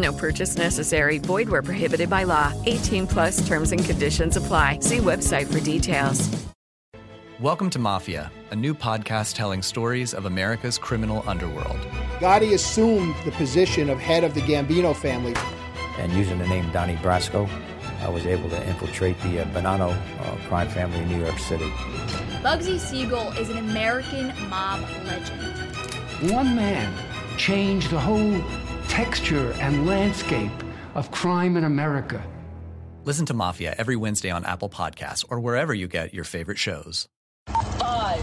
No 0.00 0.12
purchase 0.12 0.56
necessary. 0.56 1.18
Void 1.18 1.48
where 1.50 1.62
prohibited 1.62 2.08
by 2.08 2.24
law. 2.24 2.52
18 2.64 3.06
plus 3.06 3.46
terms 3.46 3.72
and 3.72 3.84
conditions 3.84 4.36
apply. 4.36 4.78
See 4.80 4.98
website 4.98 5.52
for 5.52 5.60
details. 5.60 6.28
Welcome 7.38 7.70
to 7.70 7.78
Mafia, 7.78 8.30
a 8.50 8.56
new 8.56 8.74
podcast 8.74 9.34
telling 9.34 9.62
stories 9.62 10.12
of 10.12 10.26
America's 10.26 10.78
criminal 10.78 11.22
underworld. 11.26 11.78
Gotti 12.18 12.52
assumed 12.52 13.14
the 13.24 13.30
position 13.32 13.88
of 13.88 13.98
head 13.98 14.24
of 14.24 14.34
the 14.34 14.42
Gambino 14.42 14.94
family. 14.94 15.34
And 15.98 16.12
using 16.12 16.38
the 16.38 16.46
name 16.46 16.70
Donnie 16.70 16.96
Brasco, 16.96 17.48
I 18.00 18.08
was 18.08 18.26
able 18.26 18.48
to 18.50 18.68
infiltrate 18.68 19.18
the 19.20 19.40
uh, 19.40 19.44
Bonanno 19.46 19.90
uh, 19.92 20.48
crime 20.48 20.68
family 20.68 20.98
in 20.98 21.08
New 21.08 21.22
York 21.22 21.38
City. 21.38 21.70
Bugsy 22.42 22.78
Siegel 22.78 23.32
is 23.32 23.50
an 23.50 23.58
American 23.58 24.28
mob 24.48 24.80
legend. 25.04 26.30
One 26.30 26.56
man 26.56 26.92
changed 27.38 27.90
the 27.90 28.00
whole 28.00 28.42
texture 28.90 29.52
and 29.60 29.86
landscape 29.86 30.50
of 30.96 31.12
crime 31.12 31.56
in 31.56 31.62
America. 31.62 32.20
Listen 33.04 33.24
to 33.26 33.34
Mafia 33.34 33.72
every 33.78 33.94
Wednesday 33.94 34.30
on 34.30 34.44
Apple 34.44 34.68
Podcasts 34.68 35.24
or 35.30 35.38
wherever 35.38 35.72
you 35.72 35.86
get 35.86 36.12
your 36.12 36.24
favorite 36.24 36.58
shows. 36.58 37.08
Five, 37.78 38.20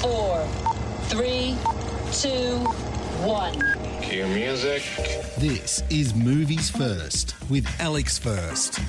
four, 0.00 0.44
three, 1.02 1.54
two, 2.12 2.56
one. 3.26 3.79
Cue 4.02 4.26
music. 4.28 4.82
This 5.38 5.82
is 5.90 6.14
Movies 6.14 6.70
First 6.70 7.34
with 7.50 7.66
Alex 7.78 8.18
First. 8.18 8.80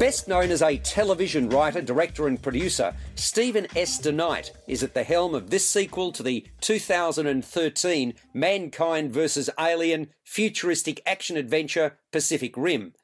Best 0.00 0.26
known 0.26 0.50
as 0.50 0.62
a 0.62 0.78
television 0.78 1.48
writer, 1.48 1.80
director, 1.80 2.26
and 2.26 2.40
producer, 2.42 2.94
Stephen 3.14 3.66
S. 3.76 4.00
DeKnight 4.00 4.50
is 4.66 4.82
at 4.82 4.94
the 4.94 5.04
helm 5.04 5.34
of 5.34 5.50
this 5.50 5.68
sequel 5.68 6.12
to 6.12 6.22
the 6.22 6.46
2013 6.60 8.14
Mankind 8.34 9.12
vs. 9.12 9.48
Alien 9.58 10.08
futuristic 10.24 11.00
action 11.06 11.36
adventure 11.36 11.98
Pacific 12.10 12.56
Rim. 12.56 12.94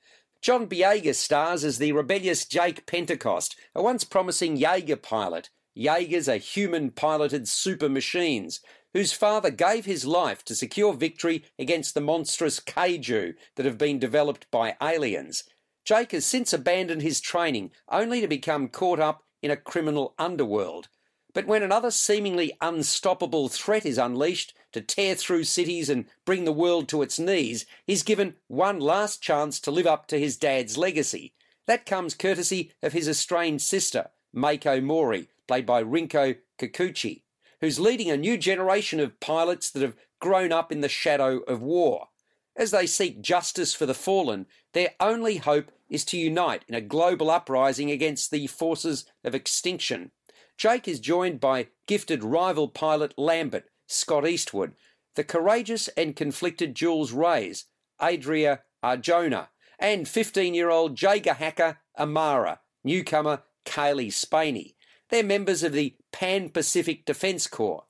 John 0.43 0.67
Boyega 0.67 1.15
stars 1.15 1.65
as 1.65 1.79
the 1.79 1.93
rebellious 1.93 2.45
Jake 2.45 2.85
Pentecost, 2.87 3.57
a 3.75 3.83
once 3.83 4.05
promising 4.05 4.57
Jaeger 4.57 4.97
pilot. 4.97 5.51
Jaegers 5.77 6.29
are 6.29 6.37
human 6.37 6.91
piloted 6.91 7.49
super 7.49 7.89
machines 7.89 8.61
whose 8.95 9.13
father 9.13 9.51
gave 9.51 9.85
his 9.85 10.07
life 10.07 10.45
to 10.45 10.55
secure 10.55 10.95
victory 10.95 11.45
against 11.59 11.95
the 11.95 12.01
monstrous 12.01 12.61
kaiju 12.61 13.35
that 13.57 13.67
have 13.67 13.77
been 13.77 13.99
developed 13.99 14.49
by 14.51 14.77
aliens. 14.81 15.45
Jake 15.85 16.13
has 16.13 16.25
since 16.25 16.53
abandoned 16.53 17.03
his 17.03 17.21
training 17.21 17.73
only 17.91 18.21
to 18.21 18.29
become 18.29 18.69
caught 18.69 19.01
up 19.01 19.25
in 19.43 19.51
a 19.51 19.57
criminal 19.57 20.15
underworld. 20.17 20.89
But 21.35 21.47
when 21.47 21.65
another 21.65 21.91
seemingly 21.91 22.57
unstoppable 22.61 23.49
threat 23.49 23.85
is 23.85 23.99
unleashed 23.99 24.55
to 24.73 24.81
tear 24.81 25.17
through 25.17 25.45
cities 25.45 25.91
and 25.91 26.07
bring 26.25 26.45
the 26.45 26.53
world 26.53 26.89
to 26.91 27.03
its 27.03 27.19
knees, 27.19 27.67
he's 27.85 28.05
given 28.05 28.37
one 28.47 28.79
last 28.79 29.21
chance 29.21 29.59
to 29.61 29.73
live 29.73 29.89
up 29.89 30.07
to 30.07 30.21
his 30.21 30.37
dad's 30.37 30.79
legacy. 30.79 31.35
That 31.67 31.87
comes 31.87 32.15
courtesy 32.15 32.71
of 32.83 32.93
his 32.93 33.09
estranged 33.09 33.65
sister, 33.65 34.11
Mako 34.33 34.81
Mori, 34.81 35.29
played 35.49 35.67
by 35.67 35.83
Rinko 35.83 36.37
Kikuchi 36.59 37.24
who's 37.65 37.81
leading 37.81 38.11
a 38.11 38.17
new 38.17 38.37
generation 38.37 39.01
of 39.01 39.19
pilots 39.21 39.71
that 39.71 39.81
have 39.81 39.97
grown 40.21 40.53
up 40.53 40.71
in 40.71 40.83
the 40.83 40.89
shadow 40.89 41.39
of 41.49 41.63
war. 41.63 42.09
As 42.55 42.71
they 42.71 42.87
seek 42.87 43.23
justice 43.23 43.73
for 43.73 43.87
the 43.87 43.95
fallen, 43.95 44.45
their 44.75 44.91
only 45.01 45.39
hope 45.39 45.73
is 45.89 46.05
to 46.07 46.19
unite 46.19 46.63
in 46.69 46.75
a 46.75 46.83
global 46.83 47.31
uprising 47.31 47.91
against 47.91 48.31
the 48.31 48.47
forces 48.49 49.07
of 49.25 49.35
extinction. 49.35 50.11
Jake 50.59 50.87
is 50.87 51.01
joined 51.01 51.41
by 51.41 51.69
gifted 51.87 52.23
rival 52.23 52.69
pilot 52.69 53.15
Lambert, 53.17 53.71
Scott 53.87 54.29
Eastwood, 54.29 54.75
the 55.15 55.25
courageous 55.25 55.89
and 55.97 56.15
conflicted 56.15 56.75
Jules 56.75 57.13
Reyes, 57.13 57.65
Adria 57.99 58.61
Arjona, 58.85 59.49
and 59.79 60.07
15 60.07 60.53
year 60.53 60.69
old 60.69 61.01
Jaeger 61.01 61.33
hacker 61.33 61.79
Amara, 61.99 62.61
newcomer 62.85 63.43
Cailee 63.65 64.13
Spaeny. 64.13 64.75
They're 65.09 65.23
members 65.23 65.63
of 65.63 65.73
the 65.73 65.95
Pan 66.15 66.49
Pacific 66.49 67.05
Defense 67.05 67.49
Corps. 67.49 67.83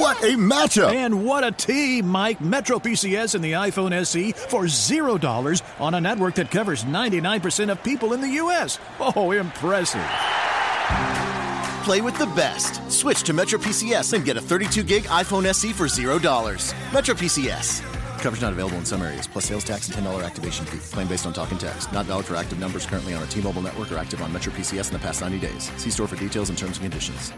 What 0.00 0.20
a 0.24 0.34
matchup! 0.34 0.92
And 0.92 1.24
what 1.24 1.44
a 1.44 1.52
team, 1.52 2.08
Mike. 2.08 2.40
Metro 2.40 2.80
PCS 2.80 3.36
and 3.36 3.44
the 3.44 3.52
iPhone 3.52 3.92
SE 3.92 4.32
for 4.32 4.64
$0 4.64 5.62
on 5.80 5.94
a 5.94 6.00
network 6.00 6.34
that 6.34 6.50
covers 6.50 6.82
99% 6.82 7.70
of 7.70 7.80
people 7.84 8.12
in 8.12 8.20
the 8.20 8.28
U.S. 8.42 8.80
Oh, 8.98 9.30
impressive. 9.30 10.04
Play 11.84 12.00
with 12.00 12.18
the 12.18 12.26
best. 12.34 12.90
Switch 12.90 13.22
to 13.22 13.32
Metro 13.32 13.60
PCS 13.60 14.14
and 14.14 14.24
get 14.24 14.36
a 14.36 14.40
32 14.40 14.82
gig 14.82 15.04
iPhone 15.04 15.44
SE 15.46 15.72
for 15.72 15.84
$0. 15.84 16.92
Metro 16.92 17.14
PCS. 17.14 17.97
Coverage 18.20 18.42
not 18.42 18.52
available 18.52 18.76
in 18.78 18.84
some 18.84 19.02
areas, 19.02 19.26
plus 19.26 19.46
sales 19.46 19.64
tax 19.64 19.88
and 19.88 19.96
$10 20.06 20.24
activation 20.24 20.66
fee. 20.66 20.78
Claim 20.94 21.08
based 21.08 21.26
on 21.26 21.32
talk 21.32 21.50
and 21.50 21.60
text. 21.60 21.92
Not 21.92 22.06
valid 22.06 22.26
for 22.26 22.36
active 22.36 22.58
numbers 22.58 22.84
currently 22.84 23.14
on 23.14 23.22
a 23.22 23.26
T 23.26 23.40
Mobile 23.40 23.62
network 23.62 23.90
or 23.92 23.96
active 23.96 24.22
on 24.22 24.32
Metro 24.32 24.52
PCS 24.52 24.88
in 24.88 24.94
the 24.94 24.98
past 24.98 25.20
90 25.20 25.38
days. 25.38 25.70
See 25.76 25.90
store 25.90 26.08
for 26.08 26.16
details 26.16 26.48
and 26.48 26.58
terms 26.58 26.78
and 26.78 26.82
conditions. 26.82 27.32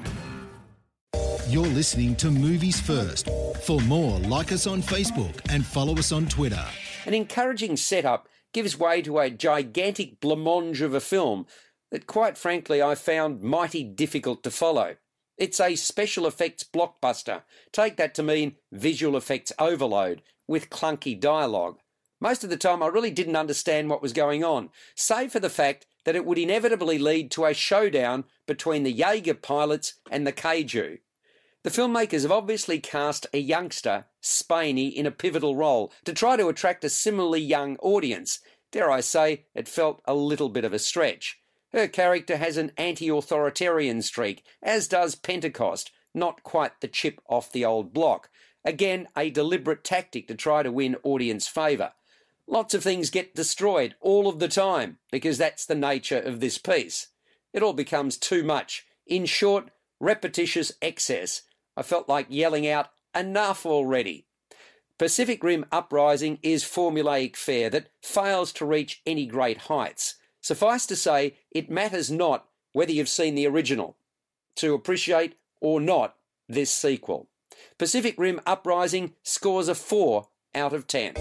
You're 1.49 1.67
listening 1.67 2.17
to 2.17 2.31
Movies 2.31 2.81
First. 2.81 3.29
For 3.65 3.81
more, 3.81 4.19
like 4.21 4.53
us 4.53 4.67
on 4.67 4.83
Facebook 4.83 5.41
and 5.51 5.67
follow 5.67 5.95
us 5.95 6.13
on 6.13 6.27
Twitter. 6.27 6.65
An 7.07 7.13
encouraging 7.13 7.77
setup 7.77 8.29
gives 8.53 8.79
way 8.79 9.03
to 9.03 9.19
a 9.19 9.31
gigantic 9.31 10.21
blancmange 10.21 10.81
of 10.81 10.95
a 10.95 11.01
film 11.01 11.47
that, 11.91 12.07
quite 12.07 12.39
frankly, 12.39 12.81
I 12.81 12.95
found 12.95 13.43
mighty 13.43 13.83
difficult 13.83 14.43
to 14.45 14.51
follow. 14.51 14.97
It's 15.37 15.59
a 15.59 15.75
special 15.75 16.27
effects 16.27 16.65
blockbuster. 16.65 17.43
Take 17.73 17.97
that 17.97 18.15
to 18.15 18.23
mean 18.23 18.57
visual 18.71 19.17
effects 19.17 19.53
overload 19.59 20.23
with 20.51 20.69
clunky 20.69 21.19
dialogue. 21.19 21.79
Most 22.19 22.43
of 22.43 22.51
the 22.51 22.57
time, 22.57 22.83
I 22.83 22.89
really 22.89 23.13
didn't 23.13 23.37
understand 23.37 23.89
what 23.89 24.03
was 24.03 24.13
going 24.13 24.43
on, 24.43 24.71
save 24.97 25.31
for 25.31 25.39
the 25.39 25.49
fact 25.49 25.87
that 26.05 26.17
it 26.17 26.27
would 26.27 26.39
inevitably 26.39 26.99
lead 26.99 27.31
to 27.31 27.45
a 27.45 27.55
showdown 27.55 28.25
between 28.49 28.83
the 28.83 28.91
Jaeger 28.91 29.35
pilots 29.35 29.95
and 30.11 30.27
the 30.27 30.33
Kaiju. 30.33 30.99
The 31.63 31.71
filmmakers 31.71 32.23
have 32.23 32.33
obviously 32.33 32.81
cast 32.81 33.29
a 33.33 33.39
youngster, 33.39 34.07
Spaeny, 34.21 34.89
in 34.89 35.07
a 35.07 35.13
pivotal 35.13 35.55
role 35.55 35.93
to 36.05 36.13
try 36.13 36.37
to 36.37 36.49
attract 36.49 36.83
a 36.85 36.89
similarly 36.89 37.41
young 37.41 37.77
audience. 37.77 38.41
Dare 38.73 38.91
I 38.91 39.03
say, 39.03 39.45
it 39.55 39.69
felt 39.69 40.03
a 40.05 40.15
little 40.15 40.49
bit 40.49 40.65
of 40.65 40.73
a 40.73 40.81
stretch. 40.81 41.39
Her 41.73 41.87
character 41.87 42.37
has 42.39 42.57
an 42.57 42.73
anti 42.77 43.09
authoritarian 43.09 44.03
streak, 44.03 44.43
as 44.61 44.89
does 44.89 45.15
Pentecost, 45.15 45.93
not 46.13 46.43
quite 46.43 46.81
the 46.81 46.89
chip 46.89 47.21
off 47.29 47.53
the 47.53 47.65
old 47.65 47.93
block. 47.93 48.31
Again, 48.65 49.09
a 49.17 49.31
deliberate 49.31 49.85
tactic 49.85 50.29
to 50.29 50.35
try 50.35 50.63
to 50.63 50.73
win 50.73 50.97
audience 51.03 51.49
favour. 51.49 51.93
Lots 52.47 52.75
of 52.75 52.83
things 52.83 53.11
get 53.11 53.35
destroyed 53.35 53.95
all 54.01 54.29
of 54.29 54.39
the 54.39 54.49
time 54.49 54.99
because 55.11 55.39
that's 55.39 55.65
the 55.65 55.75
nature 55.75 56.19
of 56.19 56.41
this 56.41 56.59
piece. 56.59 57.09
It 57.53 57.63
all 57.63 57.73
becomes 57.73 58.19
too 58.19 58.43
much. 58.43 58.87
In 59.07 59.25
short, 59.25 59.71
repetitious 59.99 60.73
excess. 60.83 61.43
I 61.77 61.83
felt 61.83 62.09
like 62.09 62.27
yelling 62.29 62.67
out, 62.69 62.91
enough 63.15 63.65
already. 63.65 64.27
Pacific 64.99 65.43
Rim 65.43 65.65
Uprising 65.73 66.39
is 66.43 66.63
formulaic 66.63 67.35
fare 67.35 67.71
that 67.71 67.89
fails 68.03 68.53
to 68.53 68.67
reach 68.67 69.01
any 69.07 69.25
great 69.25 69.63
heights. 69.63 70.17
Suffice 70.43 70.85
to 70.87 70.97
say, 70.97 71.39
it 71.51 71.71
matters 71.71 72.11
not 72.11 72.47
whether 72.73 72.93
you've 72.93 73.09
seen 73.09 73.35
the 73.35 73.47
original 73.47 73.97
to 74.57 74.75
appreciate 74.75 75.37
or 75.61 75.81
not 75.81 76.17
this 76.49 76.71
sequel. 76.71 77.30
Pacific 77.79 78.15
Rim 78.19 78.41
Uprising 78.47 79.15
scores 79.23 79.69
a 79.69 79.75
4 79.75 80.27
out 80.55 80.73
of 80.73 80.87
10. 80.87 81.15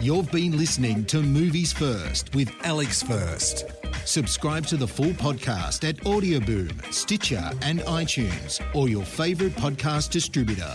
You've 0.00 0.30
been 0.32 0.58
listening 0.58 1.04
to 1.06 1.22
Movies 1.22 1.72
First 1.72 2.34
with 2.34 2.52
Alex 2.64 3.02
First. 3.02 3.66
Subscribe 4.04 4.66
to 4.66 4.76
the 4.76 4.86
full 4.86 5.12
podcast 5.12 5.88
at 5.88 5.96
Audioboom, 5.98 6.92
Stitcher, 6.92 7.50
and 7.62 7.80
iTunes, 7.82 8.60
or 8.74 8.88
your 8.88 9.04
favourite 9.04 9.54
podcast 9.54 10.10
distributor. 10.10 10.74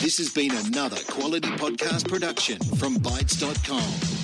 This 0.00 0.18
has 0.18 0.32
been 0.32 0.50
another 0.66 0.98
quality 1.08 1.50
podcast 1.50 2.08
production 2.08 2.58
from 2.58 2.96
Bytes.com. 2.96 4.23